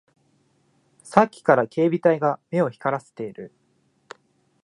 [1.03, 3.51] さっきから警備隊が目を光らせている